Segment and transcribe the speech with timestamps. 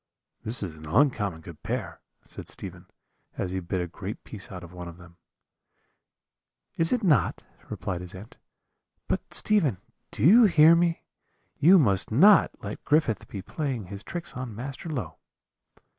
[0.43, 2.87] "'This is an uncommon good pear,' said Stephen,
[3.37, 5.17] as he bit a great piece out of one of them.
[6.75, 8.37] "'Is it not?' replied his aunt;
[9.07, 9.77] 'but, Stephen,
[10.09, 11.03] do you hear me?
[11.59, 15.19] you must not let Griffith be playing his tricks on Master Low.'